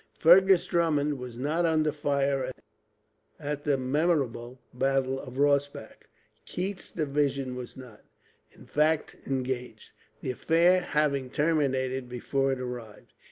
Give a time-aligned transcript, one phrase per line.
[0.17, 2.51] Fergus Drummond was not under fire,
[3.39, 6.07] at the memorable battle of Rossbach.
[6.43, 8.01] Keith's division was not,
[8.51, 9.91] in fact, engaged;
[10.21, 13.13] the affair having terminated before it arrived.